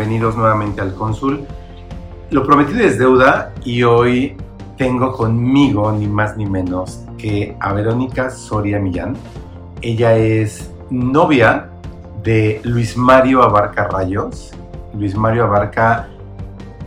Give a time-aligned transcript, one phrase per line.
[0.00, 1.44] Bienvenidos nuevamente al Cónsul.
[2.30, 4.34] Lo prometido es deuda y hoy
[4.78, 9.14] tengo conmigo ni más ni menos que a Verónica Soria Millán.
[9.82, 11.68] Ella es novia
[12.22, 14.52] de Luis Mario Abarca Rayos.
[14.94, 16.08] Luis Mario Abarca,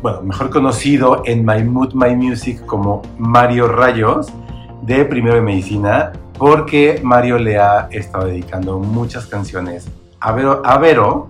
[0.02, 4.34] bueno, mejor conocido en My Mood, My Music como Mario Rayos,
[4.82, 9.88] de Primero de Medicina, porque Mario le ha estado dedicando muchas canciones
[10.20, 11.30] a Vero, a Vero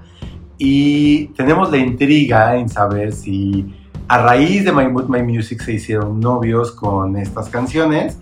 [0.58, 3.74] y tenemos la intriga en saber si
[4.08, 8.18] a raíz de My Mood, My Music se hicieron novios con estas canciones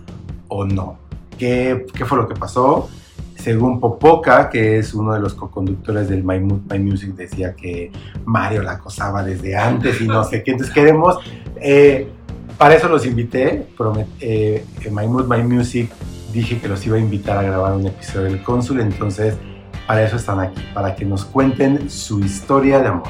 [0.48, 0.98] o no.
[1.38, 2.88] ¿Qué, qué fue lo que pasó?
[3.36, 7.90] Según Popoca, que es uno de los co-conductores del My Mood, My Music, decía que
[8.24, 10.52] Mario la acosaba desde antes y no sé qué.
[10.52, 11.18] Entonces queremos,
[11.56, 12.08] eh,
[12.56, 13.66] para eso los invité,
[14.20, 15.90] eh, en My Mood, My Music
[16.32, 19.36] dije que los iba a invitar a grabar un episodio del Cónsul, entonces
[19.86, 23.08] para eso están aquí, para que nos cuenten su historia de amor.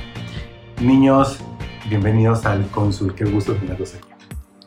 [0.80, 1.38] Niños,
[1.88, 4.08] bienvenidos al Cónsul, qué gusto tenerlos aquí.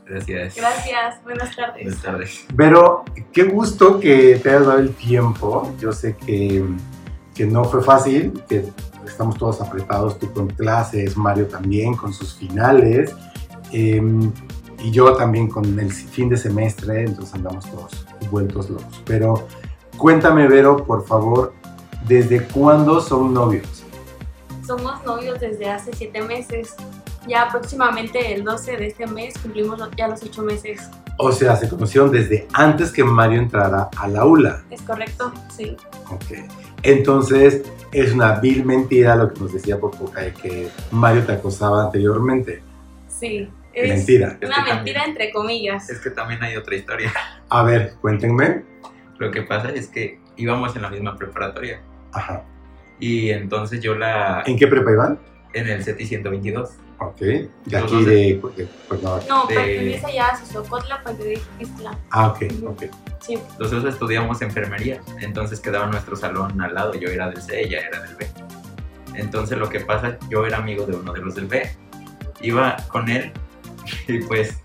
[0.05, 0.55] Gracias.
[0.55, 1.83] Gracias, buenas tardes.
[1.83, 2.45] Buenas tardes.
[2.55, 5.73] Pero qué gusto que te hayas dado el tiempo.
[5.79, 6.63] Yo sé que,
[7.33, 8.65] que no fue fácil, que
[9.07, 13.15] estamos todos apretados, tú con clases, Mario también con sus finales,
[13.71, 14.01] eh,
[14.83, 19.01] y yo también con el fin de semestre, entonces andamos todos vueltos locos.
[19.05, 19.47] Pero
[19.97, 21.53] cuéntame, Vero, por favor,
[22.07, 23.83] ¿desde cuándo son novios?
[24.65, 26.75] Somos novios desde hace siete meses.
[27.27, 30.89] Ya próximamente el 12 de este mes cumplimos ya los ocho meses.
[31.17, 34.63] O sea, se conocieron desde antes que Mario entrara a la aula.
[34.69, 35.33] ¿Es correcto?
[35.55, 35.75] Sí.
[36.11, 36.47] Ok.
[36.83, 41.85] Entonces, es una vil mentira lo que nos decía Popoca de que Mario te acosaba
[41.85, 42.61] anteriormente.
[43.07, 43.49] Sí.
[43.73, 44.37] Es Mentira.
[44.39, 45.89] Es una que mentira entre comillas.
[45.89, 47.11] Es que también hay otra historia.
[47.49, 48.63] A ver, cuéntenme.
[49.17, 51.81] Lo que pasa es que íbamos en la misma preparatoria.
[52.15, 52.43] Ajá.
[52.99, 54.43] Y entonces yo la.
[54.45, 55.19] ¿En qué prepa iban?
[55.53, 56.69] En el CETI 122.
[56.99, 57.17] Ok.
[57.19, 59.25] De Los aquí de- de, de Cuernavaca.
[59.27, 61.99] No, de- pertenece ya a Sosocotla, pertenece a Ixtla.
[62.11, 62.83] Ah, ok, ok.
[63.19, 63.37] Sí.
[63.59, 65.01] Los dos estudiamos enfermería.
[65.21, 66.93] Entonces quedaba nuestro salón al lado.
[66.95, 68.27] Yo era del C, ella era del B.
[69.15, 71.69] Entonces lo que pasa, yo era amigo de uno de los del B.
[72.41, 73.31] Iba con él
[74.07, 74.57] y pues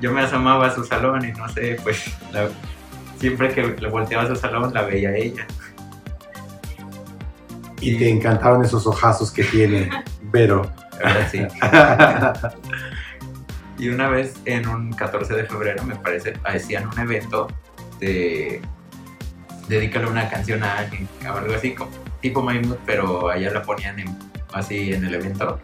[0.00, 2.48] yo me asomaba a su salón y no sé, pues la-
[3.18, 5.46] siempre que le volteaba a su salón la veía a ella.
[7.80, 9.90] Y te encantaron esos ojazos que tiene
[10.22, 10.70] Vero.
[11.30, 11.42] Sí.
[13.78, 17.46] Y una vez en un 14 de febrero, me parece, hacían un evento
[18.00, 18.62] de
[19.68, 21.90] dedícale una canción a alguien, o algo así, como,
[22.22, 24.16] tipo My Mood, pero allá la ponían en-
[24.54, 25.60] así en el evento.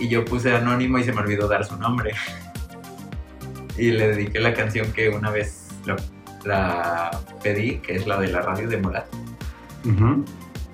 [0.00, 2.14] Y yo puse anónimo y se me olvidó dar su nombre.
[3.78, 5.94] Y le dediqué la canción que una vez la,
[6.44, 7.10] la
[7.44, 9.06] pedí, que es la de la radio de Morat.
[9.84, 10.24] Ujú.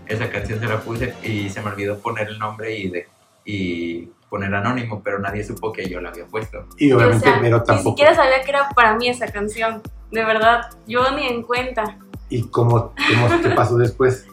[0.08, 3.08] Esa canción se la puse y se me olvidó poner el nombre y, de,
[3.44, 6.66] y poner anónimo, pero nadie supo que yo la había puesto.
[6.76, 7.91] Y Y, o obviamente sea, Vero ni tampoco.
[7.91, 9.82] siquiera sabía que era para mí esa canción.
[10.10, 11.98] De verdad, yo ni en cuenta.
[12.30, 14.26] ¿Y cómo, cómo qué pasó después?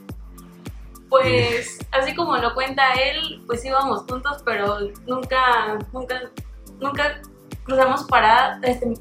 [1.10, 6.22] Pues, así como lo cuenta él, pues íbamos juntos, pero nunca, nunca,
[6.80, 7.22] nunca
[7.64, 8.94] cruzamos para, este,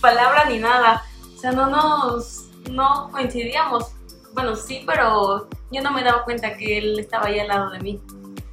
[0.00, 1.02] palabra ni nada.
[1.34, 3.92] O sea, no nos, no coincidíamos.
[4.34, 7.80] Bueno, sí, pero yo no me daba cuenta que él estaba ahí al lado de
[7.80, 8.00] mí.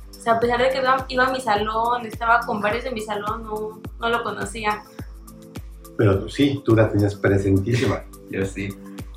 [0.09, 2.91] O sea, a pesar de que iba, iba a mi salón, estaba con varios de
[2.91, 4.83] mi salón, no, no lo conocía.
[5.97, 8.03] Pero tú sí, tú la tenías presentísima.
[8.29, 8.69] Yo sí,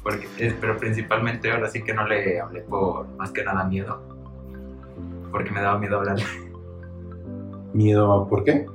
[0.03, 4.01] porque, eh, pero principalmente ahora sí que no le hablé por más que nada miedo,
[5.31, 6.17] porque me daba miedo hablar.
[7.73, 8.67] ¿Miedo por qué?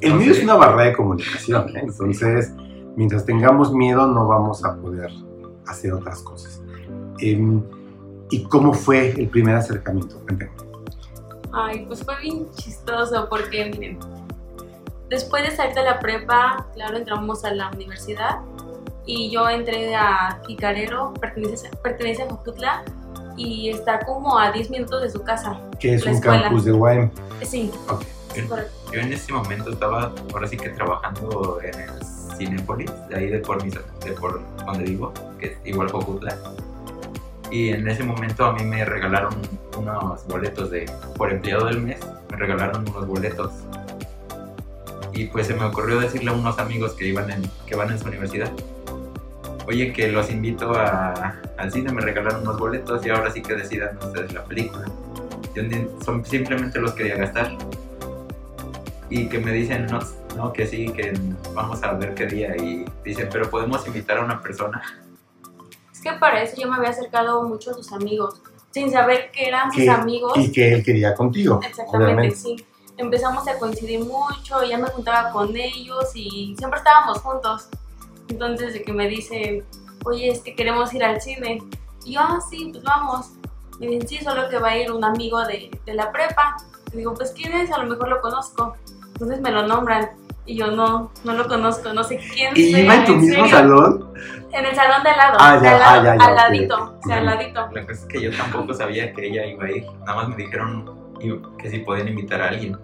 [0.00, 0.38] El No miedo sé.
[0.40, 1.80] es una barrera de comunicación, ¿eh?
[1.84, 2.52] entonces
[2.96, 5.10] mientras tengamos miedo no vamos a poder
[5.66, 6.62] hacer otras cosas.
[7.20, 7.62] Em,
[8.30, 10.20] ¿Y cómo fue el primer acercamiento?
[10.20, 10.50] Cuéntame.
[11.52, 13.98] Ay, pues fue bien chistoso porque, miren,
[15.08, 18.38] después de salir de la prepa, claro, entramos a la universidad
[19.04, 22.84] y yo entré a Jicarero, pertenece, pertenece a Jojutla
[23.36, 25.60] y está como a 10 minutos de su casa.
[25.80, 26.42] ¿Qué es un escuela.
[26.42, 27.10] campus de UAM?
[27.42, 28.04] Sí, Ok.
[28.32, 28.72] sí, correcto.
[28.92, 31.90] Yo en ese momento estaba ahora sí que trabajando en el
[32.36, 36.36] Cinépolis, de ahí de por, mis, de por donde vivo, que es igual Jojutla.
[37.50, 39.34] Y en ese momento a mí me regalaron
[39.76, 41.98] unos boletos de, por empleado del mes,
[42.30, 43.52] me regalaron unos boletos.
[45.12, 47.98] Y pues se me ocurrió decirle a unos amigos que, iban en, que van en
[47.98, 48.52] su universidad,
[49.66, 53.54] oye, que los invito a, al cine, me regalaron unos boletos y ahora sí que
[53.54, 54.86] decidan ustedes la película.
[55.54, 55.62] Yo
[56.04, 57.56] son, simplemente los quería gastar.
[59.08, 59.98] Y que me dicen, no,
[60.36, 61.12] no, que sí, que
[61.54, 62.56] vamos a ver qué día.
[62.56, 64.82] Y dicen, pero podemos invitar a una persona.
[66.00, 69.46] Es que para eso yo me había acercado mucho a sus amigos, sin saber que
[69.46, 70.32] eran sus amigos.
[70.34, 71.60] Y que él quería contigo.
[71.62, 72.56] Exactamente, sí.
[72.96, 77.68] Empezamos a coincidir mucho, ya me juntaba con ellos y siempre estábamos juntos.
[78.28, 79.62] Entonces, de que me dice,
[80.06, 81.62] oye, es que queremos ir al cine.
[82.06, 83.32] Y yo, ah, sí, pues vamos.
[83.78, 86.56] Me dicen, sí, solo que va a ir un amigo de, de la prepa.
[86.94, 87.70] Y digo, pues, ¿quién es?
[87.72, 88.74] A lo mejor lo conozco.
[89.12, 90.08] Entonces me lo nombran.
[90.46, 93.99] Y yo no, no lo conozco, no sé quién ¿Y iba en tu mismo salón?
[94.52, 97.26] En el salón de al lado, ah, ya, al, ah, al ladito, o sea, al
[97.26, 97.68] ladito.
[97.72, 100.36] La cosa es que yo tampoco sabía que ella iba a ir, nada más me
[100.36, 100.98] dijeron
[101.58, 102.78] que si podían invitar a alguien.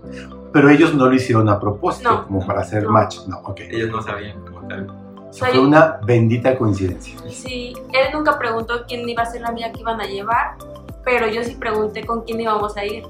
[0.53, 3.61] Pero ellos no lo hicieron a propósito, como para hacer match, no, ok.
[3.71, 4.93] Ellos no sabían como tal.
[5.33, 7.19] fue una bendita coincidencia.
[7.29, 10.57] Sí, él nunca preguntó quién iba a ser la amiga que iban a llevar,
[11.05, 13.05] pero yo sí pregunté con quién íbamos a ir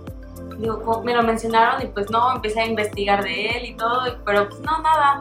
[0.59, 4.49] digo, me lo mencionaron y pues no, empecé a investigar de él y todo, pero
[4.49, 5.21] pues no, nada.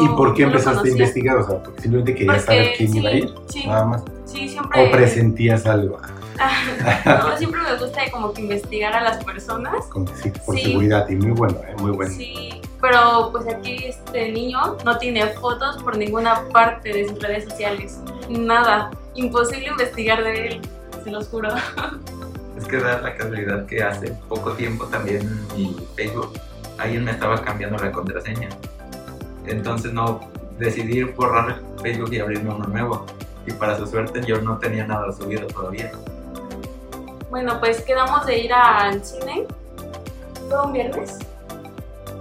[0.00, 1.36] ¿Y por qué empezaste a investigar?
[1.38, 4.02] O sea, porque simplemente querías saber quién iba a ir, sí, nada más.
[4.24, 4.88] Sí, siempre.
[4.88, 6.00] ¿O presentías algo?
[7.04, 9.86] no, siempre me gusta como que investigar a las personas.
[9.86, 11.74] Como que sí, por seguridad, y muy bueno, ¿eh?
[11.78, 12.12] muy bueno.
[12.12, 17.44] Sí, pero pues aquí este niño no tiene fotos por ninguna parte de sus redes
[17.44, 18.90] sociales, nada.
[19.14, 20.60] Imposible investigar de él,
[21.04, 21.50] se los juro.
[22.56, 26.38] Es que da la casualidad que hace poco tiempo también mi Facebook,
[26.78, 28.48] alguien me estaba cambiando la contraseña.
[29.46, 30.20] Entonces no
[30.58, 33.06] decidí borrar Facebook y abrirme uno nuevo.
[33.46, 35.92] Y para su suerte yo no tenía nada subido todavía.
[37.30, 39.46] Bueno, pues quedamos de ir al cine.
[40.48, 41.18] ¿Fue un viernes?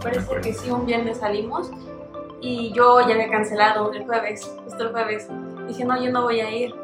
[0.01, 1.69] Parece que sí, un viernes salimos.
[2.41, 5.27] Y yo ya había cancelado el jueves, justo el jueves.
[5.67, 6.75] Dije, no, yo no voy a ir,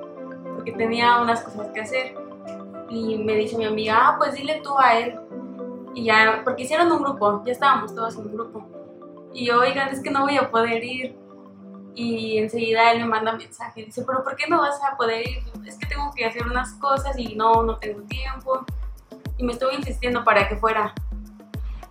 [0.55, 2.15] porque tenía unas cosas que hacer.
[2.89, 5.19] Y me dice mi amiga, ah, pues dile tú a él.
[5.93, 8.78] Y ya, porque hicieron un grupo, ya estábamos todos en un grupo.
[9.33, 11.17] Y yo, oigan, es que no voy a poder ir.
[11.95, 15.43] Y enseguida él me manda mensaje, dice, pero ¿por qué no vas a poder ir?
[15.65, 18.65] Es que tengo que hacer unas cosas y no, no tengo tiempo.
[19.37, 20.93] Y me estuvo insistiendo para que fuera.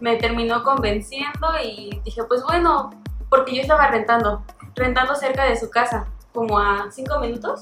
[0.01, 2.91] Me terminó convenciendo y dije, pues bueno,
[3.29, 4.43] porque yo estaba rentando,
[4.75, 7.61] rentando cerca de su casa, como a cinco minutos,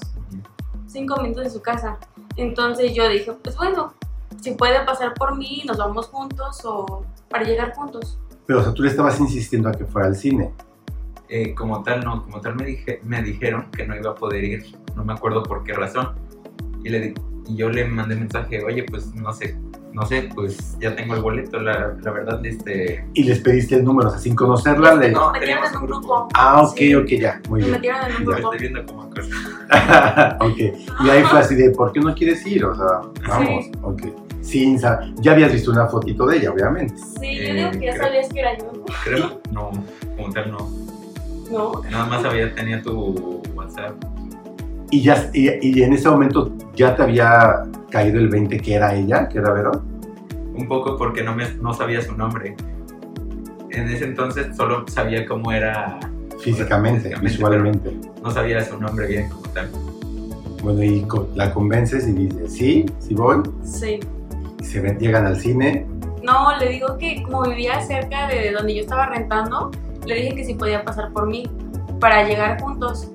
[0.87, 1.97] cinco minutos de su casa.
[2.35, 3.93] Entonces yo dije, pues bueno,
[4.41, 8.19] si puede pasar por mí, nos vamos juntos o para llegar juntos.
[8.47, 10.51] Pero o sea, tú le estabas insistiendo a que fuera al cine.
[11.29, 14.43] Eh, como tal, no, como tal me, dije, me dijeron que no iba a poder
[14.45, 14.65] ir,
[14.95, 16.15] no me acuerdo por qué razón.
[16.83, 17.13] Y, le,
[17.45, 19.57] y yo le mandé mensaje, oye, pues no sé,
[19.91, 23.05] no sé, pues ya tengo el boleto, la, la verdad, este...
[23.13, 24.95] ¿Y les pediste el número, o sea, sin conocerla?
[24.95, 25.11] Le...
[25.11, 26.29] No, metieron en un grupo.
[26.33, 27.71] Ah, ok, ok, ya, muy bien.
[27.71, 28.53] Me metieron en un grupo.
[28.53, 29.07] estoy viendo como
[30.39, 30.57] ok,
[31.03, 32.63] y ahí fue así de, ¿por qué no quieres ir?
[32.63, 33.71] O sea, vamos, sí.
[33.81, 34.26] ok.
[34.47, 36.95] Sin ya habías visto una fotito de ella, obviamente.
[37.19, 38.71] Sí, yo digo que ya eh, sabías que era yo.
[39.03, 39.71] Creo, no,
[40.15, 40.69] como tal no.
[41.51, 41.81] No.
[41.91, 43.91] Nada más había, tenía tu WhatsApp.
[44.89, 48.95] Y, ya, y, y, en ese momento ya te había caído el 20 que era
[48.95, 49.81] ella, que era Verón.
[50.55, 52.55] Un poco porque no, me, no sabía su nombre.
[53.71, 55.99] En ese entonces solo sabía cómo era
[56.39, 57.97] físicamente, visualmente.
[58.23, 59.69] No sabía su nombre bien como tal.
[60.63, 61.05] Bueno, y
[61.35, 62.85] la convences y dices, ¿sí?
[62.99, 63.43] ¿Sí voy?
[63.65, 63.99] Sí.
[64.59, 65.85] Y se ven, llegan al cine.
[66.23, 69.71] No, le digo que como vivía cerca de donde yo estaba rentando,
[70.05, 71.49] le dije que sí podía pasar por mí
[71.99, 73.09] para llegar juntos.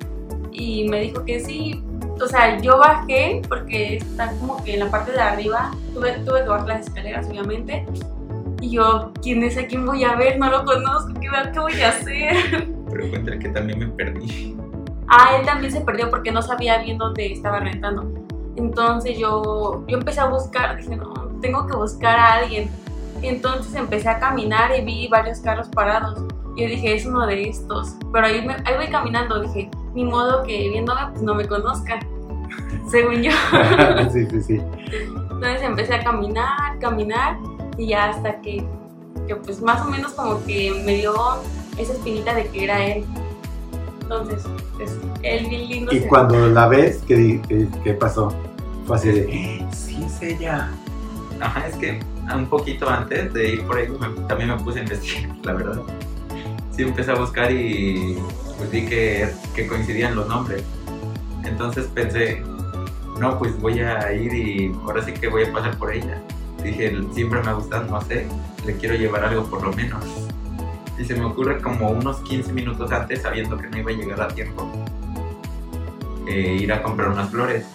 [0.51, 1.83] Y me dijo que sí.
[2.21, 6.43] O sea, yo bajé porque está como que en la parte de arriba, tuve, tuve
[6.43, 7.85] que bajar las escaleras obviamente.
[8.61, 9.59] Y yo, ¿quién es?
[9.59, 10.39] ¿A quién voy a ver?
[10.39, 12.69] No lo conozco, ¿qué, qué voy a hacer?
[12.91, 14.57] Pero encuentra que también me perdí.
[15.09, 18.11] Ah, él también se perdió porque no sabía bien dónde estaba rentando.
[18.57, 22.71] Entonces yo, yo empecé a buscar, dije, no, tengo que buscar a alguien.
[23.21, 26.25] Entonces empecé a caminar y vi varios carros parados.
[26.57, 27.97] Y yo dije, es uno de estos.
[28.13, 32.01] Pero ahí, ahí voy caminando, dije, ni modo que viéndome, pues no me conozcan.
[32.91, 33.33] Según yo.
[34.13, 34.61] sí, sí, sí.
[35.31, 37.39] Entonces empecé a caminar, caminar.
[37.77, 38.65] Y ya hasta que,
[39.27, 41.15] que pues más o menos como que me dio
[41.79, 43.05] esa espinita de que era él.
[44.03, 44.45] Entonces,
[44.79, 45.95] es él bien lindo.
[45.95, 47.41] Y cuando la ves, ¿qué,
[47.83, 48.35] qué, pasó?
[48.87, 50.71] Fue así de, eh, sí es ella.
[51.43, 52.01] Ajá, es que
[52.35, 53.89] un poquito antes de ir por ahí
[54.29, 55.83] también me puse a investigar, la verdad.
[56.71, 58.17] Sí, empecé a buscar y
[58.57, 60.63] pues vi que, que coincidían los nombres.
[61.45, 62.43] Entonces pensé,
[63.19, 66.23] no, pues voy a ir y ahora sí que voy a pasar por ella.
[66.63, 68.29] Dije, siempre me ha gustado, no sé,
[68.65, 70.05] le quiero llevar algo por lo menos.
[70.97, 74.23] Y se me ocurre como unos 15 minutos antes, sabiendo que no iba a llegar
[74.23, 74.71] a tiempo,
[76.29, 77.67] eh, ir a comprar unas flores.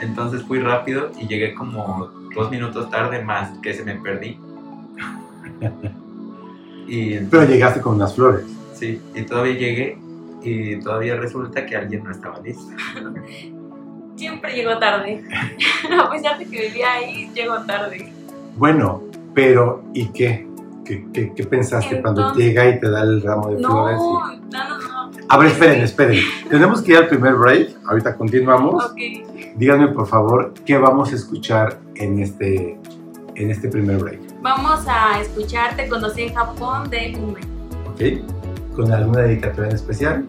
[0.00, 4.38] Entonces fui rápido y llegué como dos minutos tarde más que se me perdí.
[6.86, 8.44] y Pero llegaste con unas flores.
[8.74, 9.98] Sí, y todavía llegué
[10.42, 12.62] y todavía resulta que alguien no estaba listo.
[14.16, 15.24] Siempre llego tarde.
[16.00, 18.12] A pesar de que vivía ahí, llego tarde.
[18.56, 19.02] Bueno,
[19.34, 20.46] pero ¿y qué?
[20.84, 23.96] ¿Qué, qué- qué pensaste cuando Entonces- llega y te da el ramo de No, flores?
[23.98, 25.10] no, y- no, no.
[25.28, 26.20] A ver, esperen, esperen.
[26.48, 27.70] Tenemos que ir al primer break.
[27.86, 28.84] Ahorita continuamos.
[28.84, 28.96] Ok.
[29.56, 32.78] Díganme, por favor, qué vamos a escuchar en este,
[33.36, 34.20] en este primer break.
[34.42, 37.40] Vamos a escuchar Te conocí en Japón de Ume.
[37.88, 38.00] ¿Ok?
[38.74, 40.26] ¿Con alguna dedicatoria en especial?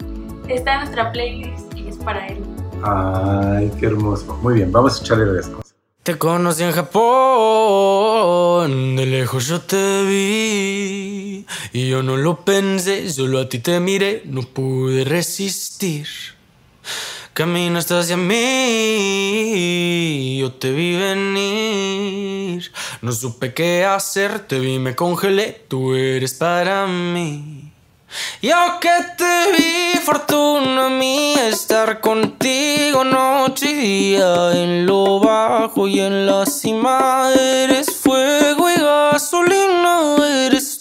[0.48, 2.38] Está en nuestra playlist y es para él.
[2.82, 4.34] Ay, qué hermoso.
[4.42, 5.74] Muy bien, vamos a escucharle las cosas.
[6.02, 6.96] Te conocí en Japón,
[8.96, 11.44] de lejos yo te vi
[11.74, 16.06] y yo no lo pensé, solo a ti te miré, no pude resistir.
[17.38, 18.36] Caminaste hacia mí,
[20.40, 26.88] yo te vi venir, no supe qué hacer, te vi, me congelé, tú eres para
[26.88, 27.70] mí.
[28.42, 36.00] Yo que te vi, fortuna mía, estar contigo noche y día, en lo bajo y
[36.00, 40.77] en la cima, eres fuego y gasolina, eres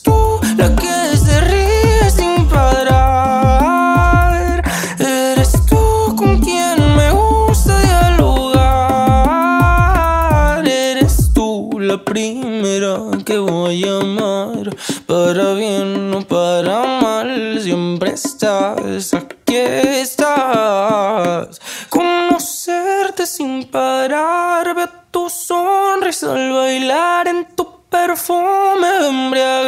[17.97, 21.59] siempre estás, aquí estás.
[21.89, 29.66] Conocerte sin parar, ver tu sonrisa al bailar en tu perfume, embriagarme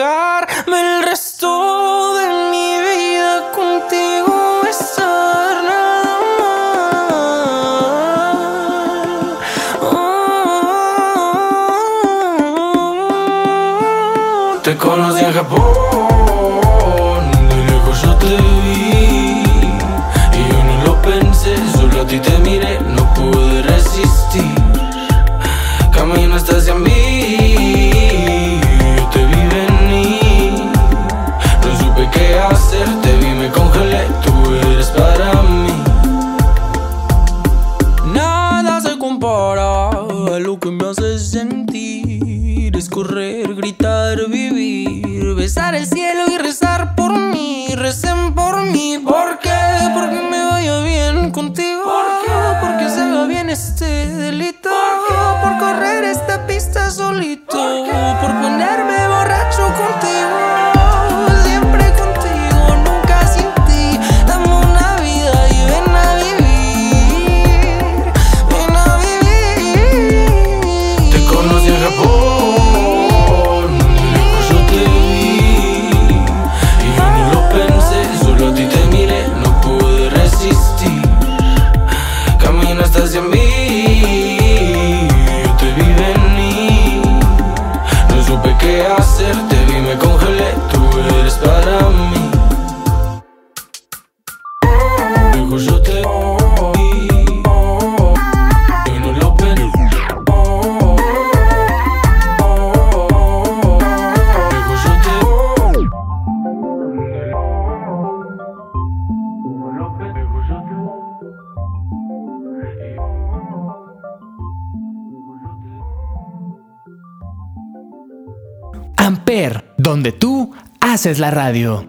[119.99, 121.85] donde tú haces la radio.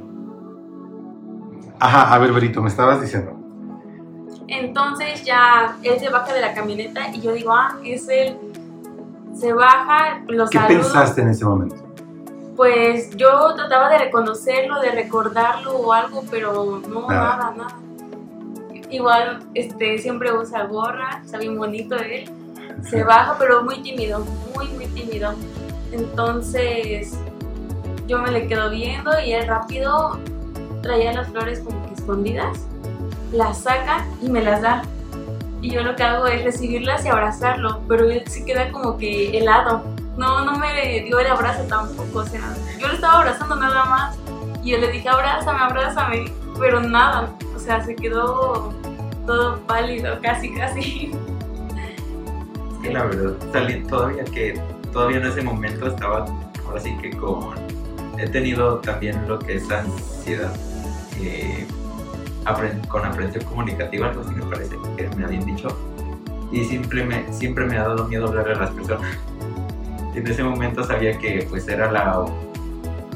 [1.78, 3.36] Ajá, a ver, Berito, me estabas diciendo.
[4.48, 8.36] Entonces ya él se baja de la camioneta y yo digo, ah, es él.
[9.32, 10.80] Se baja, lo ¿Qué saludo.
[10.80, 11.76] pensaste en ese momento?
[12.56, 17.36] Pues yo trataba de reconocerlo, de recordarlo o algo, pero no, Nada.
[17.36, 17.76] nada, nada.
[18.90, 22.28] Igual, este, siempre usa gorra, está bien bonito él.
[22.82, 25.32] Se baja, pero muy tímido, muy, muy tímido.
[25.92, 27.16] Entonces,
[28.06, 30.18] yo me le quedo viendo y él rápido
[30.82, 32.66] traía las flores como que escondidas,
[33.32, 34.82] las saca y me las da.
[35.62, 39.36] Y yo lo que hago es recibirlas y abrazarlo, pero él se queda como que
[39.36, 39.84] helado.
[40.16, 42.40] No, no me dio el abrazo tampoco, o sea,
[42.78, 44.18] yo lo estaba abrazando nada más.
[44.62, 46.32] Y yo le dije, abrázame, abrázame.
[46.58, 48.72] pero nada, o sea, se quedó
[49.26, 51.12] todo pálido, casi, casi.
[52.72, 53.32] Es que la verdad,
[53.88, 54.60] todavía que
[54.92, 56.26] todavía en ese momento estaba,
[56.66, 57.54] ahora sí que con,
[58.20, 60.52] he tenido también lo que es ansiedad,
[61.20, 61.66] eh,
[62.88, 65.68] con aprensión comunicativa, algo así me parece que me habían dicho,
[66.52, 69.16] y siempre me, siempre me ha dado miedo hablarle a las personas.
[70.14, 72.24] Y en ese momento sabía que pues era la,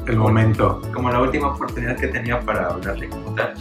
[0.07, 0.81] El momento.
[0.93, 3.53] como la última oportunidad que tenía para hablarle como tal.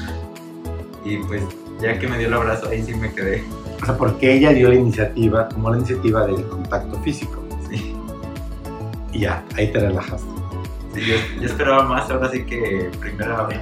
[1.04, 1.42] Y pues
[1.80, 3.42] ya que me dio el abrazo, ahí sí me quedé.
[3.82, 7.42] O sea, porque ella dio la iniciativa, tomó la iniciativa del contacto físico.
[7.68, 7.96] Sí.
[9.12, 10.43] Y ya, ahí te relajaste.
[10.94, 13.60] Sí, yo, yo esperaba más, ahora sí que primero vez.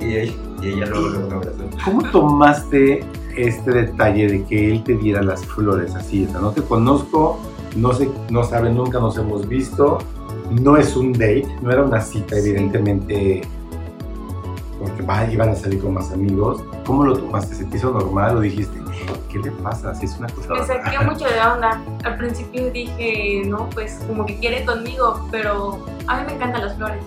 [0.00, 1.58] Y, ella- y ella luego, luego me abrazó.
[1.84, 3.04] ¿Cómo tomaste
[3.36, 6.24] este detalle de que él te diera las flores así?
[6.26, 7.38] O sea, no te conozco,
[7.76, 9.98] no, sé, no sabe, nunca nos hemos visto,
[10.50, 13.42] no es un date, no era una cita, evidentemente,
[14.80, 16.62] porque iban a salir con más amigos.
[16.88, 17.54] ¿Cómo lo tomaste?
[17.54, 18.80] ¿Se te hizo normal o dijiste,
[19.28, 19.94] qué le pasa?
[19.94, 21.02] Si es una cosa Me saqué rara.
[21.02, 21.82] mucho de onda.
[22.02, 26.76] Al principio dije, no, pues como que quiere conmigo, pero a mí me encantan las
[26.76, 27.04] flores.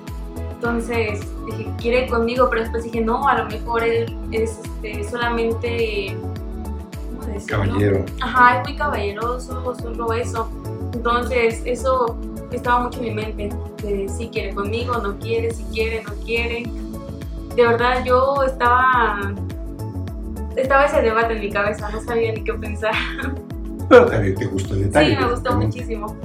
[0.52, 6.16] Entonces dije, quiere conmigo, pero después dije, no, a lo mejor él es este, solamente.
[7.10, 7.64] ¿Cómo decirlo?
[7.64, 8.06] Caballero.
[8.22, 10.48] Ajá, es muy caballeroso, solo eso.
[10.94, 12.16] Entonces, eso
[12.52, 13.50] estaba mucho en mi mente,
[13.82, 16.70] de si quiere conmigo, no quiere, si quiere, no quiere.
[17.56, 19.34] De verdad, yo estaba...
[20.56, 22.94] Estaba ese debate en mi cabeza, no sabía ni qué pensar.
[23.90, 25.16] Pero también te gustó el detalle.
[25.16, 25.70] Sí, me gustó también.
[25.70, 26.16] muchísimo.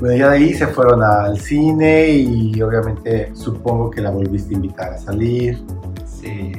[0.00, 4.56] Bueno, ya de ahí se fueron al cine y obviamente supongo que la volviste a
[4.56, 5.62] invitar a salir.
[6.04, 6.52] Sí,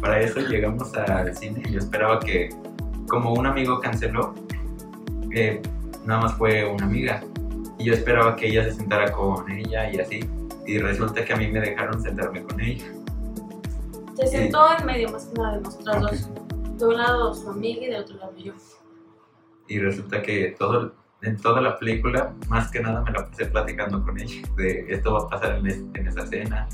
[0.00, 2.50] para eso llegamos al cine y yo esperaba que,
[3.08, 4.34] como un amigo canceló,
[5.34, 5.60] eh,
[6.04, 7.20] nada más fue una amiga.
[7.78, 10.20] Y yo esperaba que ella se sentara con ella y así.
[10.66, 12.84] Y resulta que a mí me dejaron sentarme con ella.
[14.18, 16.28] Se sentó en medio más que nada de nosotras dos.
[16.78, 18.52] De un lado su amiga y de otro lado yo.
[19.68, 24.02] Y resulta que todo, en toda la película, más que nada me la pasé platicando
[24.02, 24.42] con ella.
[24.56, 26.68] De esto va a pasar en, es- en esa escena.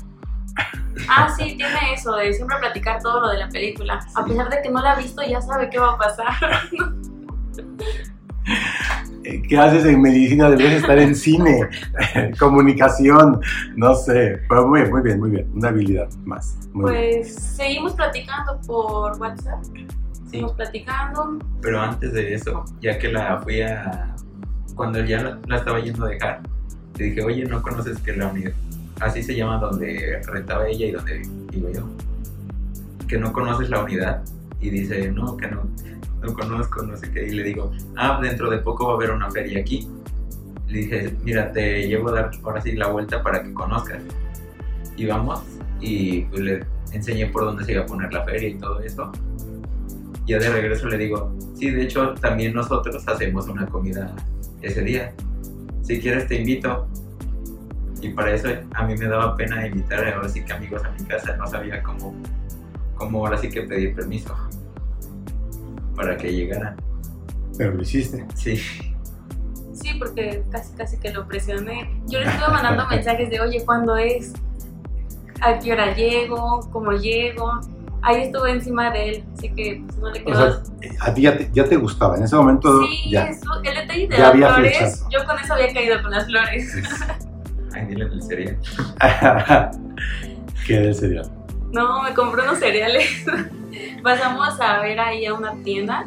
[1.09, 3.95] Ah, sí, tiene eso de siempre platicar todo lo de la película.
[4.15, 4.29] A Sí.
[4.29, 6.33] pesar de que no la ha visto, ya sabe qué va a pasar.
[9.47, 10.49] ¿Qué haces en medicina?
[10.49, 11.67] Debes estar en cine,
[12.39, 13.39] comunicación,
[13.75, 14.39] no sé.
[14.47, 15.49] Pero muy bien, muy bien, muy bien.
[15.53, 16.57] Una habilidad más.
[16.73, 17.11] Muy bien.
[17.21, 19.63] Pues seguimos platicando por WhatsApp.
[19.73, 19.87] Sí,
[20.29, 21.39] Seguimos platicando.
[21.61, 24.13] pero antes de eso, ya que la fui a...
[24.75, 26.41] Cuando ya la, la estaba yendo a dejar,
[26.97, 28.51] le dije, oye, ¿no conoces que la unidad?
[28.99, 31.87] Así se llama donde rentaba ella y donde vivo yo.
[33.07, 34.21] Que no conoces la unidad.
[34.59, 35.61] Y dice, no, que no,
[36.25, 37.27] no conozco, no sé qué.
[37.27, 39.87] Y le digo, ah, dentro de poco va a haber una feria aquí.
[40.67, 44.01] Le dije, mira, te llevo a dar ahora sí la vuelta para que conozcas.
[44.97, 45.43] Y vamos,
[45.79, 49.11] y pues le enseñé por dónde se iba a poner la feria y todo eso.
[50.25, 54.15] Ya de regreso le digo, sí, de hecho también nosotros hacemos una comida
[54.61, 55.13] ese día.
[55.83, 56.87] Si quieres te invito.
[58.01, 61.03] Y para eso a mí me daba pena invitar ahora sí que amigos a mi
[61.05, 62.13] casa, no sabía cómo,
[62.95, 64.35] cómo ahora sí que pedir permiso
[65.95, 66.75] para que llegaran.
[67.57, 68.25] Pero lo hiciste.
[68.35, 68.57] Sí,
[69.73, 71.89] Sí, porque casi casi que lo presioné.
[72.07, 74.33] Yo le estuve mandando mensajes de, oye, ¿cuándo es?
[75.41, 76.61] ¿A qué hora llego?
[76.71, 77.51] ¿Cómo llego?
[78.01, 80.35] Ahí estuve encima de él, así que pues, no le O quedó.
[80.63, 82.15] sea, eh, a ti ya te, ya te gustaba.
[82.17, 83.25] En ese momento sí, ya.
[83.25, 85.07] eso, el detalle de Ya las flores, flechazo.
[85.11, 86.75] yo con eso había caído con las flores.
[87.73, 88.57] ay, dile el cereal.
[90.67, 91.29] ¿Qué del cereal?
[91.75, 93.25] No, me compré unos cereales.
[94.03, 96.05] Pasamos a ver ahí a una tienda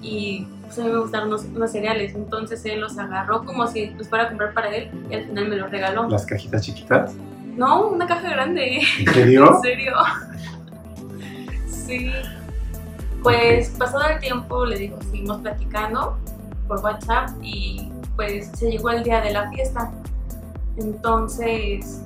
[0.00, 2.14] y pues a mí me gustaron unos, unos cereales.
[2.14, 5.48] Entonces él los agarró como si los fuera a comprar para él y al final
[5.48, 6.08] me los regaló.
[6.08, 7.12] Las cajitas chiquitas.
[7.56, 8.82] No, una caja grande.
[9.00, 9.52] ¿En serio?
[9.56, 9.94] ¿En serio?
[11.66, 12.12] Sí.
[13.24, 16.18] Pues pasado el tiempo, le digo, seguimos platicando
[16.68, 19.90] por WhatsApp y pues se llegó el día de la fiesta.
[20.76, 22.00] Entonces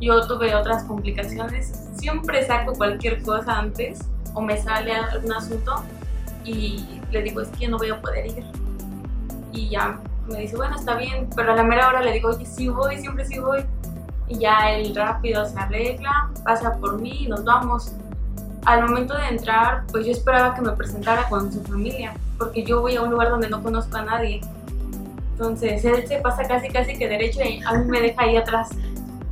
[0.00, 1.72] yo tuve otras complicaciones.
[1.94, 4.00] Siempre saco cualquier cosa antes
[4.34, 5.84] o me sale algún asunto
[6.44, 8.44] y le digo, es que no voy a poder ir.
[9.52, 12.46] Y ya me dice, bueno, está bien, pero a la mera hora le digo, oye,
[12.46, 13.64] sí voy, siempre sí voy.
[14.28, 17.92] Y ya él rápido se arregla, pasa por mí y nos vamos.
[18.64, 22.80] Al momento de entrar, pues yo esperaba que me presentara con su familia, porque yo
[22.80, 24.40] voy a un lugar donde no conozco a nadie.
[25.32, 28.68] Entonces él se pasa casi casi que derecho y a mí me deja ahí atrás.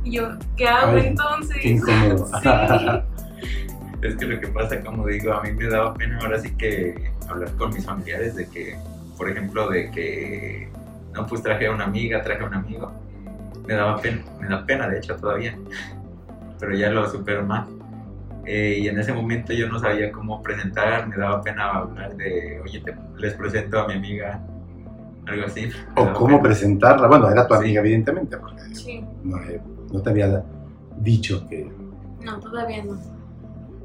[0.09, 1.57] Y yo, ¿qué hago Ay, entonces?
[1.61, 2.27] Qué incómodo.
[2.41, 2.49] Sí.
[4.01, 7.11] Es que lo que pasa, como digo, a mí me daba pena ahora sí que
[7.27, 8.77] hablar con mis familiares de que,
[9.17, 10.69] por ejemplo, de que,
[11.13, 12.93] no, pues traje a una amiga, traje a un amigo.
[13.67, 15.53] Me daba pena, me da pena de hecho todavía,
[16.61, 17.67] pero ya lo supero más.
[18.45, 22.61] Eh, y en ese momento yo no sabía cómo presentar, me daba pena hablar de,
[22.63, 24.39] oye, te- les presento a mi amiga,
[25.27, 25.69] algo así.
[25.97, 26.41] O cómo pena.
[26.43, 27.05] presentarla.
[27.07, 29.59] Bueno, era tu amiga, evidentemente, porque Sí, no, eh,
[29.91, 30.43] no te había
[30.99, 31.71] dicho que...
[32.23, 32.97] no, todavía no.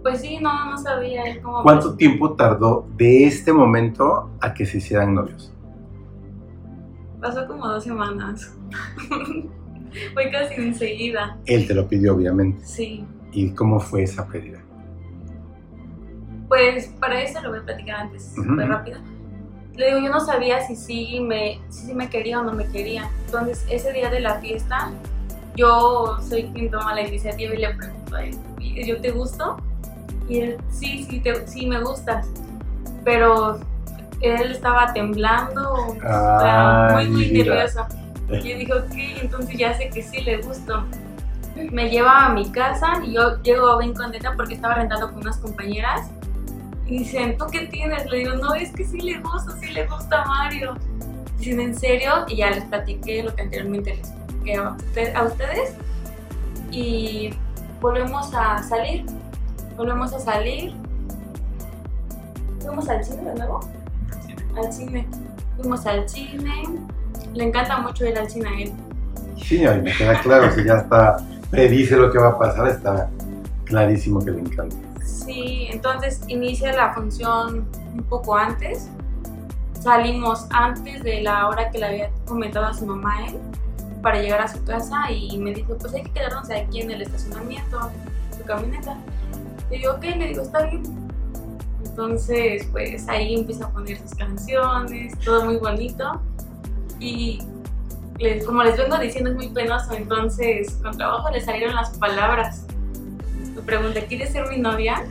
[0.03, 1.63] Pues sí, no, no sabía él cómo.
[1.63, 5.51] ¿Cuánto tiempo tardó de este momento a que se hicieran novios?
[7.23, 8.55] Pasó como dos semanas.
[10.13, 11.39] Fue casi enseguida.
[11.47, 12.63] Él te lo pidió, obviamente.
[12.67, 13.07] Sí.
[13.33, 14.61] ¿Y cómo fue esa pedida?
[16.49, 18.99] Pues para eso lo voy a platicar antes, súper rápido.
[19.75, 22.69] Le digo, yo no sabía si sí me, si sí me quería o no me
[22.69, 23.11] quería.
[23.27, 24.93] Entonces, ese día de la fiesta,
[25.57, 29.57] yo soy quien toma la iniciativa y le pregunto a él, "¿Y ¿yo te gusto?
[30.29, 32.27] Y él, sí, sí, te- sí me gustas.
[33.05, 33.61] Pero
[34.21, 37.55] él estaba temblando, Ay, muy, muy mira.
[37.55, 37.87] nervioso.
[38.31, 40.85] Y yo dije, ok, entonces ya sé que sí le gusto.
[41.71, 45.37] Me lleva a mi casa y yo llego bien contenta porque estaba rentando con unas
[45.37, 46.09] compañeras.
[46.87, 48.07] Y dicen, ¿tú qué tienes?
[48.11, 50.75] Le digo, no, es que sí le gusta, sí le gusta a Mario.
[51.39, 52.25] Dicen, ¿en serio?
[52.29, 54.11] Y ya les platiqué lo que anteriormente les
[54.53, 55.75] a, usted- a ustedes.
[56.71, 57.31] Y
[57.81, 59.07] volvemos a salir.
[59.77, 60.75] Volvemos a salir.
[62.61, 63.61] Fuimos al cine de nuevo
[64.57, 65.07] al cine.
[65.57, 66.63] Fuimos al cine.
[67.35, 68.73] Le encanta mucho ir al cine a él.
[69.43, 71.17] Sí, me queda claro, si ya está,
[71.51, 73.11] predice lo que va a pasar, está
[73.65, 74.77] clarísimo que le encanta.
[75.05, 78.89] Sí, entonces inicia la función un poco antes.
[79.81, 83.37] Salimos antes de la hora que le había comentado a su mamá a él
[84.05, 87.03] para llegar a su casa y me dijo, pues hay que quedarnos aquí en el
[87.03, 87.91] estacionamiento,
[88.39, 88.97] su camioneta.
[89.71, 90.83] Le digo, ok, le digo, está bien.
[91.85, 96.21] Entonces, pues ahí empieza a poner sus canciones, todo muy bonito.
[97.01, 97.41] Y
[98.19, 102.67] les- como les vengo diciendo, es muy penoso, entonces con trabajo le salieron las palabras.
[103.57, 105.05] Me pregunta, ¿quieres ser mi novia?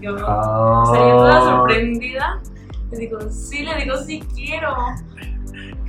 [0.00, 2.40] Yo salí toda sorprendida.
[2.90, 4.74] Le digo, sí, le digo, sí quiero.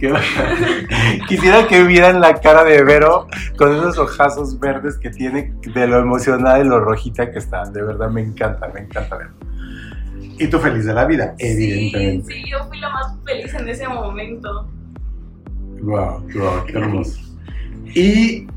[1.28, 6.00] Quisiera que vieran la cara de Vero con esos ojazos verdes que tiene de lo
[6.00, 7.64] emocionada y lo rojita que está.
[7.66, 9.36] De verdad me encanta, me encanta verlo.
[10.40, 12.34] Y tú feliz de la vida, evidentemente.
[12.34, 14.68] Sí, sí, yo fui la más feliz en ese momento.
[15.82, 17.20] Wow, wow, qué hermoso.
[17.94, 18.48] Y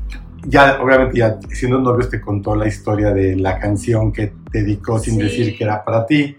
[0.47, 4.97] ya, obviamente, ya siendo novios, te contó la historia de la canción que te dedicó
[4.99, 5.21] sin Sí.
[5.21, 6.37] decir que era para ti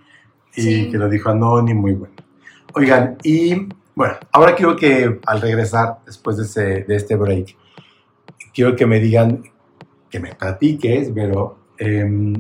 [0.57, 0.91] y Sí.
[0.91, 2.15] que lo dijo anónimo muy bueno.
[2.75, 7.57] Oigan, y bueno, ahora quiero que al regresar después de, ese- de este break,
[8.55, 9.43] quiero que me digan,
[10.11, 12.35] que me platiques, pero em,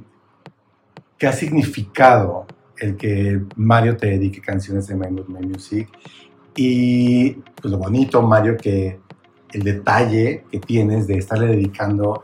[1.19, 2.47] ¿qué ha significado
[2.79, 5.88] el que Mario te dedique canciones de Mood, My Music?
[6.55, 9.01] Y pues lo bonito, Mario, que
[9.53, 12.23] el detalle que tienes de estarle dedicando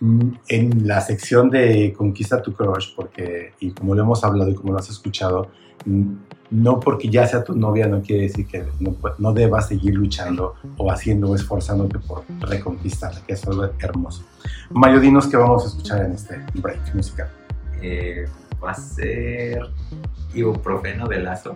[0.00, 4.54] mm, en la sección de Conquista tu Crush, porque, y como lo hemos hablado y
[4.54, 5.50] como lo has escuchado,
[5.84, 8.64] no porque ya sea tu novia no quiere decir que
[9.18, 14.24] no, debas seguir luchando o haciendo o esforzándote por reconquistarla, que es lo hermoso.
[14.70, 17.28] Mario, dinos qué vamos a escuchar en este break musical.
[17.80, 18.26] Eh,
[18.62, 19.62] va a ser
[20.34, 21.54] ibuprofeno de lazo.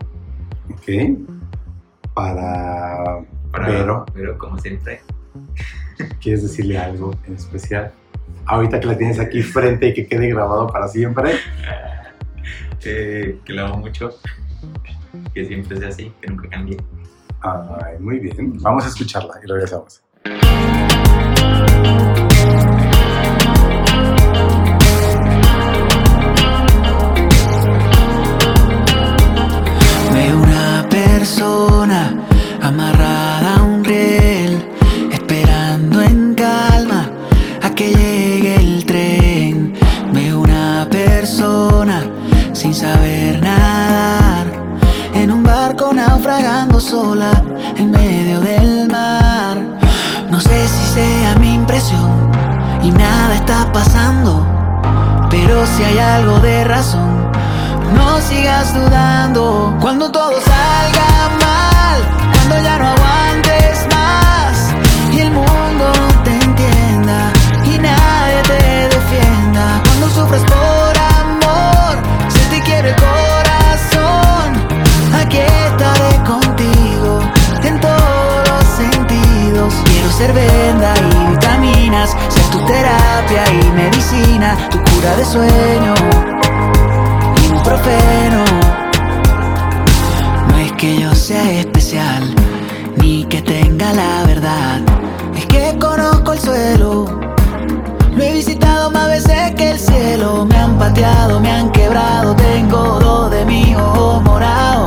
[0.71, 1.19] ¿Ok?
[2.15, 4.07] Para Para Vero.
[4.15, 5.03] Vero, como siempre.
[6.21, 7.93] ¿Quieres decirle algo en especial?
[8.47, 11.33] Ahorita que la tienes aquí frente y que quede grabado para siempre.
[12.87, 14.11] Eh, que la amo mucho.
[15.33, 16.77] Que siempre sea así, que nunca cambie.
[17.41, 18.53] Ay, muy bien.
[18.61, 20.03] Vamos a escucharla y regresamos.
[30.13, 32.27] Veo una persona
[46.85, 47.33] sola
[47.77, 49.57] en medio del mar.
[50.31, 52.31] No sé si sea mi impresión
[52.83, 54.47] y nada está pasando,
[55.31, 57.31] pero si hay algo de razón.
[57.95, 60.33] No sigas dudando cuando todo
[85.05, 85.95] de sueño
[87.47, 88.43] ibuprofeno.
[90.49, 92.35] No es que yo sea especial,
[92.97, 94.81] ni que tenga la verdad.
[95.37, 97.05] Es que conozco el suelo
[98.17, 100.47] Lo he visitado más veces que el cielo.
[100.47, 102.35] Me han pateado, me han quebrado.
[102.35, 104.87] Tengo dos de mi ojo morado.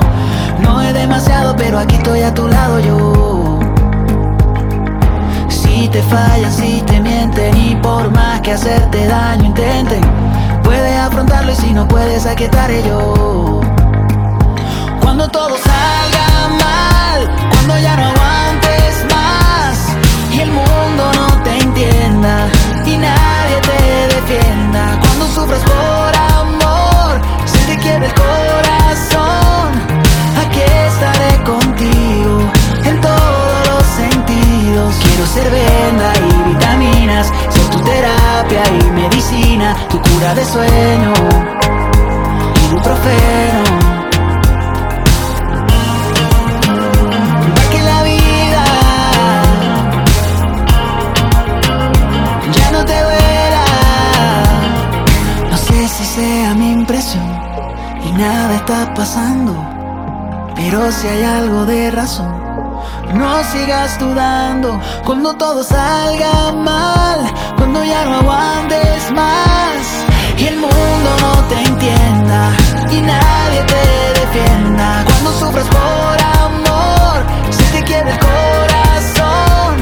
[0.63, 3.66] No es demasiado, pero aquí estoy a tu lado yo.
[5.77, 10.01] Si te fallan, si te mienten y por más que hacerte daño intenten,
[10.63, 12.47] puedes afrontarlo y si no puedes, aquí
[12.83, 13.61] yo.
[14.99, 19.89] Cuando todo salga mal, cuando ya no aguantes más
[20.33, 21.26] y el mundo no
[63.57, 67.19] sigas dudando cuando todo salga mal,
[67.57, 69.81] cuando ya no aguantes más
[70.37, 72.51] y el mundo no te entienda
[72.91, 75.03] y nadie te defienda.
[75.07, 77.17] Cuando sufres por amor,
[77.49, 79.73] se te quiebra el corazón.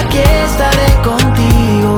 [0.00, 1.92] Aquí estaré contigo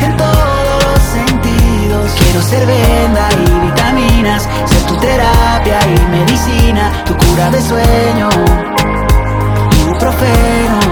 [0.00, 2.06] en todos los sentidos.
[2.20, 8.28] Quiero ser venda y vitaminas, ser tu terapia y medicina, tu cura de sueño,
[9.98, 10.87] ibuprofeno.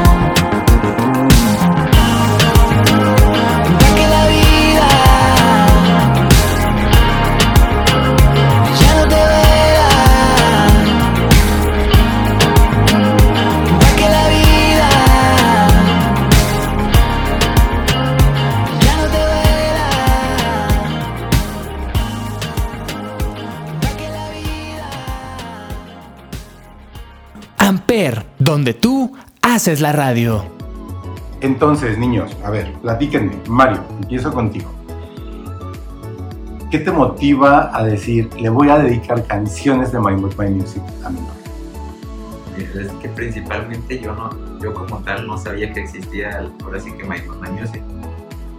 [29.67, 30.45] Haces la radio.
[31.41, 33.33] Entonces, niños, a ver, platíquenme.
[33.49, 34.71] Mario, empiezo contigo.
[36.71, 41.19] ¿Qué te motiva a decir, le voy a dedicar canciones de My Music a mi
[41.19, 42.81] novia?
[42.81, 47.03] Es que principalmente yo no, yo como tal no sabía que existía, ahora sí que
[47.03, 47.19] My
[47.51, 47.83] Music.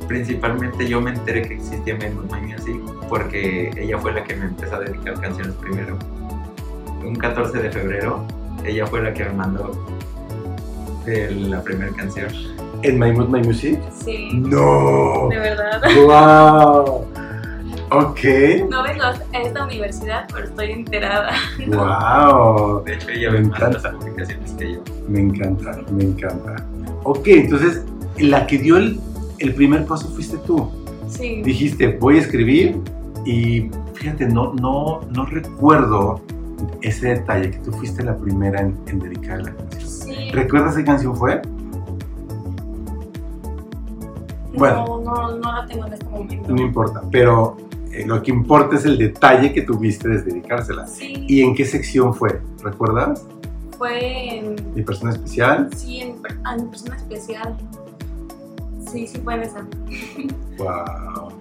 [0.09, 4.75] Principalmente yo me enteré que existía My Music porque ella fue la que me empezó
[4.75, 5.97] a dedicar canciones primero.
[7.01, 8.25] Un 14 de febrero,
[8.65, 9.71] ella fue la que me mandó
[11.07, 12.27] el- la primera canción.
[12.83, 13.79] ¿En My Mood, My Music?
[14.03, 15.27] Sí, ¡No!
[15.29, 15.81] de verdad.
[15.95, 17.05] ¡Wow!
[17.89, 18.19] Ok.
[18.69, 21.31] No ves los- esta universidad, pero estoy enterada.
[21.67, 22.83] ¡Wow!
[22.83, 23.69] De hecho, ella Me encanta.
[23.69, 24.79] las que yo.
[25.07, 26.55] Me encanta, me encanta.
[27.03, 27.83] Ok, entonces,
[28.17, 28.99] la que dio el,
[29.39, 30.69] el primer paso fuiste tú.
[31.09, 31.41] Sí.
[31.41, 32.81] dijiste, voy a escribir
[33.25, 36.19] y fíjate, no, no, no recuerdo
[36.81, 39.87] ese detalle, que tú fuiste la primera en, en dedicar la canción.
[40.07, 40.31] Sí.
[40.31, 41.41] ¿Recuerdas qué canción fue?
[44.53, 44.85] Bueno.
[44.85, 46.53] No, no, no la tengo en este momento.
[46.53, 47.57] No importa, pero
[47.91, 50.87] eh, lo que importa es el detalle que tuviste de dedicársela.
[50.87, 52.41] Sí, ¿Y en qué sección fue?
[52.63, 53.25] ¿Recuerdas?
[53.77, 54.55] fue en.
[54.73, 55.69] ¿Mi persona especial?
[55.75, 57.57] Sí, en, ah, en persona especial.
[58.91, 59.67] Sí, sí fue en esa.
[60.57, 61.39] ¡Wow!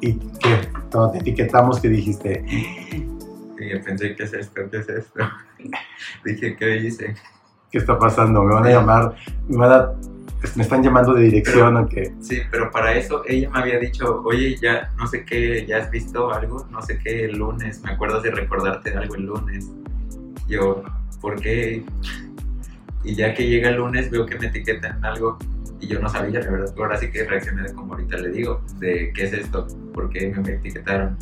[0.00, 0.68] ¿Y qué?
[0.90, 2.44] Cuando te etiquetamos, ¿qué dijiste?
[2.48, 4.62] Y yo pensé, ¿qué es esto?
[4.70, 5.20] ¿Qué es esto?
[6.24, 7.14] Dije, ¿qué hice?
[7.72, 8.44] ¿Qué está pasando?
[8.44, 9.14] ¿Me van a llamar?
[9.48, 9.92] ¿Me, van a-
[10.56, 12.12] me están llamando de dirección o qué?
[12.20, 15.90] Sí, pero para eso ella me había dicho, oye, ya no sé qué, ¿ya has
[15.90, 16.66] visto algo?
[16.70, 19.70] No sé qué el lunes, me acuerdo de recordarte algo el lunes.
[20.48, 20.82] Yo,
[21.20, 21.82] ¿por qué?
[23.04, 25.38] Y ya que llega el lunes veo que me etiquetan algo
[25.80, 26.74] y yo no sabía, la verdad.
[26.76, 30.52] Ahora sí que reaccioné como ahorita le digo, de qué es esto, por qué me
[30.52, 31.16] etiquetaron.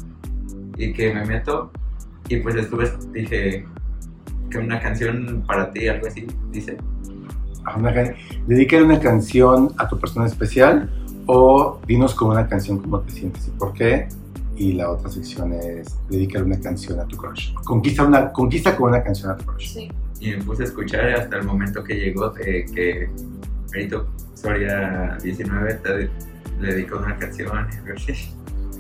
[0.76, 1.70] Y que me meto
[2.28, 3.66] y pues estuve, dije,
[4.50, 6.76] que una canción para ti, algo así, dice.
[7.76, 7.92] una
[8.46, 10.90] Dedícale una canción a tu persona especial
[11.26, 14.08] o dinos con una canción cómo te sientes y por qué.
[14.56, 17.54] Y la otra sección es dedícale una canción a tu crush.
[17.64, 19.72] Conquista, una, conquista con una canción a tu crush.
[19.72, 19.90] Sí.
[20.20, 23.08] y me puse a escuchar hasta el momento que llegó de que
[23.72, 26.10] Benito Soria 19 te
[26.60, 27.48] le dedicó una canción.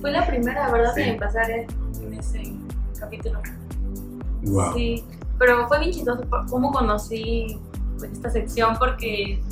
[0.02, 0.92] Fue la primera, ¿verdad?
[0.94, 1.02] Sí.
[1.02, 1.66] En pasar en
[2.02, 2.42] en ese
[2.98, 3.40] capítulo.
[4.42, 4.74] Wow.
[4.74, 5.04] Sí,
[5.40, 7.58] pero fue bien chistoso cómo conocí
[7.98, 9.42] pues, esta sección porque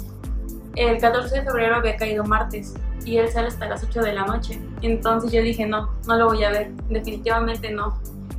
[0.77, 2.74] el 14 de febrero había caído martes
[3.07, 4.61] y él sale hasta las 8 de la noche.
[4.83, 7.98] Entonces yo dije, no, no lo voy a ver, definitivamente no.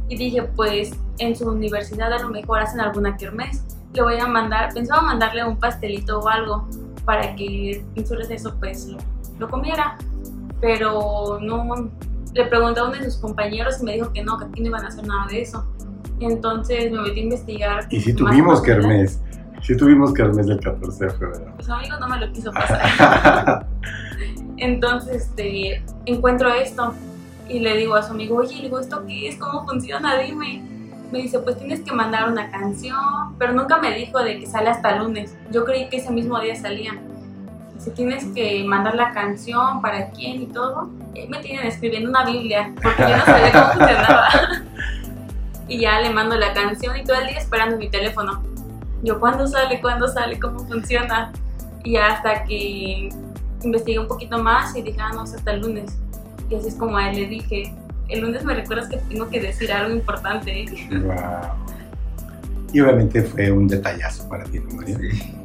[0.10, 3.64] Y dije, pues en su universidad a lo mejor hacen alguna kermés.
[3.94, 6.68] Le voy a mandar, pensaba mandarle un pastelito o algo
[7.04, 9.00] para que en su receso pues lo,
[9.40, 9.98] lo comiera.
[10.62, 11.90] pero no,
[12.32, 14.68] le pregunté a uno de sus compañeros y me dijo que no, que aquí no
[14.68, 15.66] iban a hacer nada de eso.
[16.20, 17.88] Entonces me metí a investigar.
[17.90, 19.22] Y más tuvimos kermés.
[19.62, 21.54] Sí tuvimos kermés el 14 de febrero.
[21.56, 23.68] Pues amigo no me lo quiso pasar.
[24.58, 26.94] Entonces, este, encuentro esto
[27.48, 29.38] y le digo a su amigo, oye, digo, ¿esto qué es?
[29.38, 30.18] ¿Cómo funciona?
[30.18, 30.64] Dime.
[31.12, 34.70] Me dice, pues tienes que mandar una canción, pero nunca me dijo de que sale
[34.70, 35.36] hasta lunes.
[35.52, 36.94] Yo creí que ese mismo día salía.
[37.74, 40.90] Dice, tienes que mandar la canción, para quién y todo.
[41.16, 44.30] Y me tienen escribiendo una Biblia, porque yo no sabía cómo funcionaba.
[45.70, 48.44] y ya le mando la canción y todo el día esperando mi teléfono.
[49.04, 49.80] Yo, ¿cuándo sale?
[49.80, 50.40] ¿Cuándo sale?
[50.40, 51.32] ¿Cómo funciona?
[51.84, 53.10] Y hasta que
[53.64, 55.98] investigué un poquito más y dije, ah, no, hasta el lunes.
[56.50, 57.74] Y así es como a él le dije,
[58.10, 60.66] el lunes me recuerdas que tengo que decir algo importante.
[60.92, 61.16] Wow.
[62.74, 64.98] Y obviamente fue un detallazo para ti, ¿no, María?
[64.98, 65.36] Sí.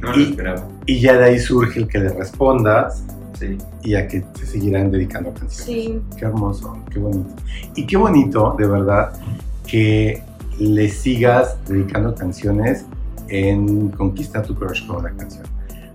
[0.00, 0.68] No lo Y- esperaba.
[0.86, 3.04] Y ya de ahí surge el que le respondas
[3.38, 3.58] Sí.
[3.82, 5.64] y a que se seguirán dedicando canciones.
[5.64, 7.30] Sí, Qué hermoso, qué bonito.
[7.74, 9.12] Y qué bonito, de verdad,
[9.66, 10.22] que
[10.58, 12.84] le sigas dedicando canciones
[13.28, 15.44] en Conquista tu crush con una canción.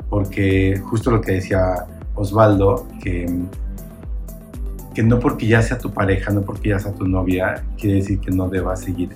[0.09, 3.25] Porque justo lo que decía Osvaldo, que,
[4.93, 8.19] que no porque ya sea tu pareja, no porque ya sea tu novia, quiere decir
[8.19, 9.11] que no debas seguir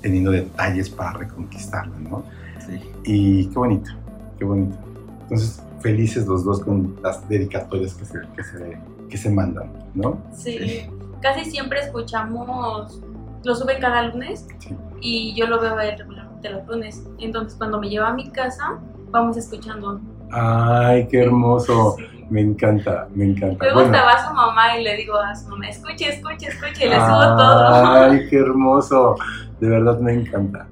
[0.00, 2.24] teniendo detalles para reconquistarla, ¿no?
[2.66, 2.80] Sí.
[3.04, 3.90] Y qué bonito,
[4.38, 4.76] qué bonito.
[5.22, 10.18] Entonces, felices los dos con las dedicatorias que se, que se, que se mandan, ¿no?
[10.34, 10.88] sí.
[11.22, 13.02] Casi siempre escuchamos,
[13.44, 14.74] lo sube cada lunes Sí.
[15.02, 17.04] y yo lo veo regularmente los lunes.
[17.18, 18.78] Entonces cuando me lleva a mi casa,
[19.10, 20.00] vamos escuchando.
[20.30, 21.96] Ay, qué hermoso.
[21.98, 22.04] Sí.
[22.30, 23.62] Me encanta, me encanta.
[23.64, 26.86] Luego Bueno, hasta va su mamá y le digo a su mamá, escuche, escuche, escuche,
[26.86, 27.68] y le subo todo.
[27.68, 29.16] Ay, qué hermoso.
[29.60, 30.68] De verdad me encanta.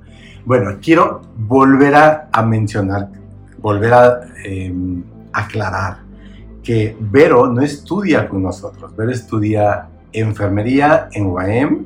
[0.46, 3.08] Bueno, quiero volver a, a mencionar,
[3.68, 4.72] volver a eh,
[5.30, 5.98] aclarar
[6.62, 8.96] que Vero no estudia con nosotros.
[8.96, 11.84] Vero estudia enfermería en UAM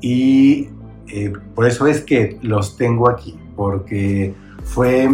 [0.00, 0.68] y
[1.06, 5.08] eh, por eso es que los tengo aquí, porque fue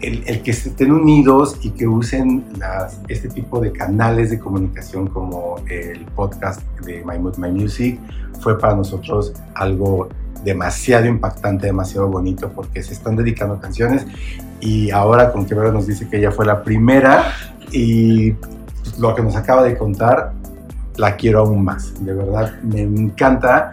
[0.00, 5.06] el, el que estén unidos y que usen las, este tipo de canales de comunicación
[5.06, 8.00] como el podcast de My Mood, My Music
[8.40, 10.08] fue para nosotros algo
[10.44, 14.06] demasiado impactante, demasiado bonito, porque se están dedicando canciones
[14.60, 17.32] y ahora con que Vero nos dice que ella fue la primera
[17.70, 18.34] y
[18.98, 20.32] lo que nos acaba de contar,
[20.96, 21.92] la quiero aún más.
[22.04, 23.70] De verdad, me encanta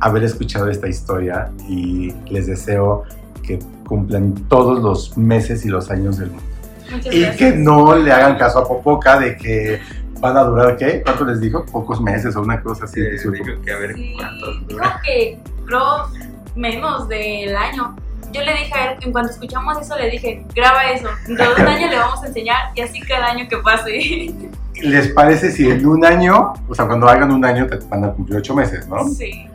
[0.00, 3.04] haber escuchado esta historia y les deseo
[3.42, 6.44] que cumplan todos los meses y los años del mundo.
[6.92, 7.36] Muchas Y gracias.
[7.52, 9.80] que no le hagan caso a Popoca de que
[10.20, 11.02] van a durar, ¿qué?
[11.02, 11.64] ¿Cuánto les dijo?
[11.66, 13.00] Pocos meses o una cosa así.
[13.18, 15.00] Sí, dijo que a ver Sí, cuántos creo dura.
[15.04, 16.08] que creo
[16.54, 17.96] menos del año.
[18.32, 21.08] Yo le dije a él, en cuanto escuchamos eso, le dije, graba eso.
[21.26, 24.34] Dentro de un año le vamos a enseñar y así cada año que pase.
[24.82, 28.12] ¿Les parece si en un año, o sea, cuando hagan un año, te van a
[28.12, 29.06] cumplir ocho meses, ¿no?
[29.08, 29.46] Sí.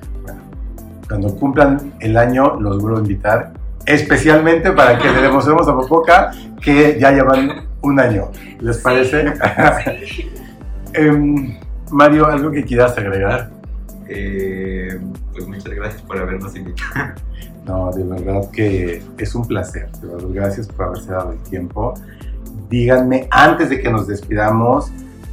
[1.08, 3.54] Cuando cumplan el año, los vuelvo a invitar,
[3.86, 8.30] especialmente para que le demostremos a Popoca que ya llevan un año.
[8.60, 9.34] ¿Les parece?
[10.06, 10.32] Sí.
[10.94, 11.58] Em,
[11.92, 13.57] Mario, ¿algo que quieras agregar?
[14.10, 15.00] Eh,
[15.32, 17.14] pues muchas gracias por habernos invitado.
[17.66, 19.92] No, de verdad que es un placer.
[20.00, 21.96] De verdad, gracias por haberse dado el tiempo.
[22.70, 24.90] Díganme, antes de que nos despidamos,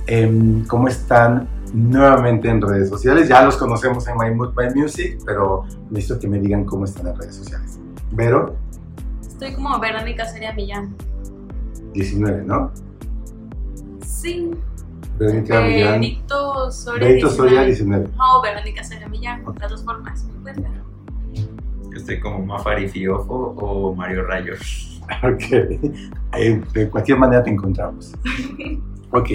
[0.08, 3.28] em, ¿cómo están nuevamente en redes sociales?
[3.28, 7.06] Ya los conocemos en My Mood, My Music, pero necesito que me digan cómo están
[7.06, 7.78] en redes sociales.
[8.10, 8.56] Vero,
[9.34, 10.94] Estoy como Verónica Soria Millán.
[11.92, 12.70] 19, ¿no?
[14.06, 14.52] Sí.
[15.18, 15.92] Verónica Millán.
[16.00, 18.04] Benito Soria Benito Soria, 19.
[18.04, 18.16] 19.
[18.16, 20.24] No, Verónica Soria Millán, las dos formas.
[20.24, 20.82] me encuentran.
[21.94, 24.54] Estoy como Mafari Fiofo o Mario Rayo.
[25.22, 25.52] Ok.
[25.52, 28.14] Eh, de cualquier manera te encontramos.
[29.10, 29.28] Ok.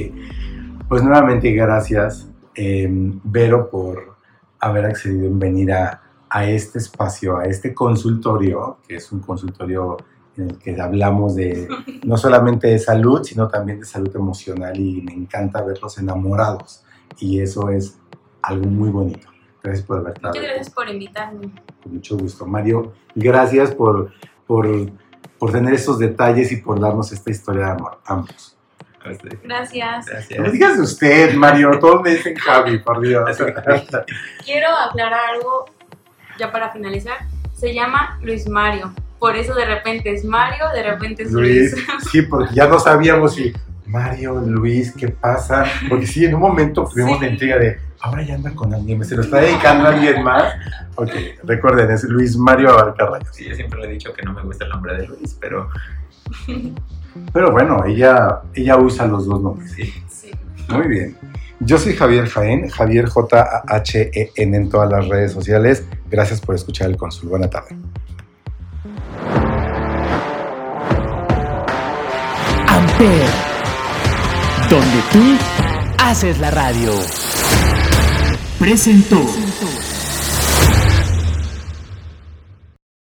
[0.90, 2.88] Pues nuevamente gracias, eh,
[3.24, 4.18] Vero, por
[4.60, 9.96] haber accedido en venir a, a este espacio, a este consultorio, que es un consultorio
[10.40, 11.68] en el que hablamos de
[12.04, 16.84] no solamente de salud, sino también de salud emocional y me encanta verlos enamorados.
[17.20, 17.98] Y eso es
[18.42, 19.28] algo muy bonito.
[19.62, 20.34] Gracias por haber estado.
[20.34, 21.52] Muchas gracias por invitarme.
[21.84, 22.46] Con mucho gusto.
[22.46, 24.12] Mario, gracias por,
[24.48, 24.68] por,
[25.38, 28.00] por tener esos detalles y por darnos esta historia de amor.
[28.06, 28.56] Ambos.
[29.06, 30.06] Este, Gracias.
[30.08, 30.52] No Gracias.
[30.52, 31.78] digas de usted, Mario.
[31.80, 33.38] Todos me dicen Javi, por Dios.
[34.46, 35.66] Quiero aclarar algo
[36.38, 37.18] ya para finalizar.
[37.54, 38.94] Se llama Luis Mario.
[39.20, 41.86] Por eso de repente es Mario, de repente es Luis, Luis.
[42.12, 43.52] sí, porque ya no sabíamos si
[43.86, 45.66] Mario, Luis, ¿qué pasa?
[45.90, 47.26] Porque sí, en un momento tuvimos Sí.
[47.26, 50.54] la intriga de ahora ya anda con alguien, se lo está dedicando a alguien más.
[50.96, 51.12] Ok,
[51.44, 53.30] recuerden, es Luis Mario Abarca Rayos.
[53.34, 55.70] Sí, yo siempre le he dicho que no me gusta el nombre de Luis, pero
[57.34, 59.72] Pero bueno, ella, ella usa los dos nombres.
[59.72, 59.94] sí.
[60.08, 60.32] Sí.
[60.70, 61.18] Muy bien.
[61.62, 65.84] Yo soy Javier Jaén, Javier J-A-H-E-N en todas las redes sociales.
[66.10, 67.28] Gracias por escuchar el Consul.
[67.30, 67.76] Buena tarde.
[72.68, 73.28] Amper,
[74.70, 75.38] donde tú
[75.98, 76.94] haces la radio.
[78.58, 79.49] Presentó.